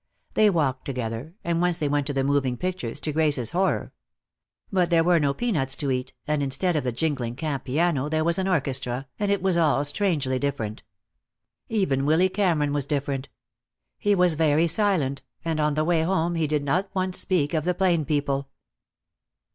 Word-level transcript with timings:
They 0.33 0.49
walked 0.49 0.85
together, 0.85 1.35
and 1.43 1.61
once 1.61 1.77
they 1.77 1.87
went 1.87 2.07
to 2.07 2.13
the 2.13 2.23
moving 2.23 2.57
pictures, 2.57 2.99
to 3.01 3.11
Grace's 3.11 3.51
horror. 3.51 3.93
But 4.71 4.89
there 4.89 5.03
were 5.03 5.19
no 5.19 5.31
peanuts 5.35 5.75
to 5.75 5.91
eat, 5.91 6.11
and 6.25 6.41
instead 6.41 6.75
of 6.75 6.83
the 6.83 6.91
jingling 6.91 7.35
camp 7.35 7.65
piano 7.65 8.09
there 8.09 8.23
was 8.23 8.39
an 8.39 8.47
orchestra, 8.47 9.05
and 9.19 9.31
it 9.31 9.43
was 9.43 9.57
all 9.57 9.83
strangely 9.83 10.39
different. 10.39 10.81
Even 11.69 12.07
Willy 12.07 12.29
Cameron 12.29 12.73
was 12.73 12.87
different. 12.87 13.29
He 13.99 14.15
was 14.15 14.33
very 14.33 14.65
silent, 14.65 15.21
and 15.45 15.59
on 15.59 15.75
the 15.75 15.85
way 15.85 16.01
home 16.01 16.33
he 16.33 16.47
did 16.47 16.63
not 16.63 16.89
once 16.95 17.19
speak 17.19 17.53
of 17.53 17.63
the 17.63 17.75
plain 17.75 18.03
people. 18.03 18.49